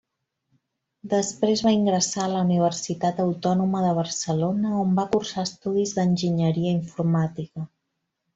[1.09, 7.69] Després va ingressar a la Universitat Autònoma de Barcelona on va cursar estudis d’enginyeria informàtica.